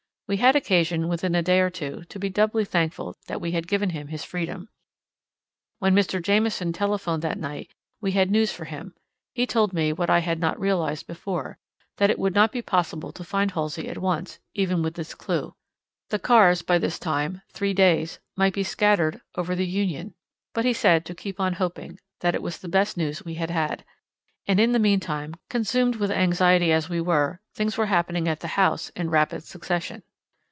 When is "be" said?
2.17-2.29, 12.53-12.61, 18.53-18.63